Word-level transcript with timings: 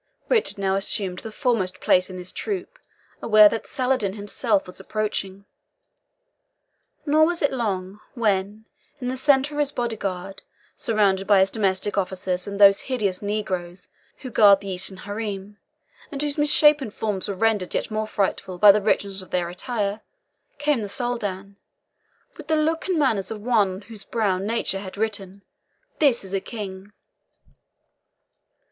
Richard 0.29 0.57
now 0.57 0.73
assumed 0.73 1.19
the 1.19 1.31
foremost 1.31 1.79
place 1.79 2.09
in 2.09 2.17
his 2.17 2.31
troop, 2.33 2.79
aware 3.21 3.47
that 3.47 3.67
Saladin 3.67 4.13
himself 4.13 4.65
was 4.65 4.79
approaching. 4.79 5.45
Nor 7.05 7.23
was 7.27 7.43
it 7.43 7.51
long 7.53 7.99
when, 8.15 8.65
in 8.99 9.09
the 9.09 9.15
centre 9.15 9.53
of 9.53 9.59
his 9.59 9.71
bodyguard, 9.71 10.41
surrounded 10.75 11.27
by 11.27 11.37
his 11.39 11.51
domestic 11.51 11.99
officers 11.99 12.47
and 12.47 12.59
those 12.59 12.81
hideous 12.81 13.21
negroes 13.21 13.89
who 14.21 14.31
guard 14.31 14.61
the 14.61 14.69
Eastern 14.69 14.97
haram, 14.97 15.59
and 16.11 16.19
whose 16.19 16.35
misshapen 16.35 16.89
forms 16.89 17.27
were 17.27 17.35
rendered 17.35 17.75
yet 17.75 17.91
more 17.91 18.07
frightful 18.07 18.57
by 18.57 18.71
the 18.71 18.81
richness 18.81 19.21
of 19.21 19.29
their 19.29 19.49
attire, 19.49 20.01
came 20.57 20.81
the 20.81 20.89
Soldan, 20.89 21.57
with 22.37 22.47
the 22.47 22.55
look 22.55 22.87
and 22.87 22.97
manners 22.97 23.29
of 23.29 23.39
one 23.43 23.69
on 23.69 23.81
whose 23.81 24.03
brow 24.03 24.39
Nature 24.39 24.79
had 24.79 24.97
written, 24.97 25.43
This 25.99 26.23
is 26.25 26.33
a 26.33 26.41
King! 26.41 26.91